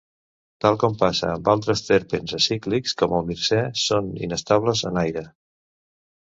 Tal 0.63 0.77
com 0.83 0.93
passa 1.01 1.27
amb 1.33 1.51
altres 1.51 1.83
terpens 1.89 2.33
acíclics, 2.37 2.95
com 3.03 3.13
el 3.19 3.29
mircè, 3.29 3.61
són 3.83 4.09
inestables 4.29 4.83
en 4.91 4.99
aire. 5.05 5.25